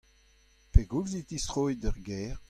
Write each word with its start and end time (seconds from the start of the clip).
Pegoulz 0.71 1.13
e 1.19 1.21
tistroit 1.27 1.77
d'ar 1.81 1.97
gêr? 2.07 2.35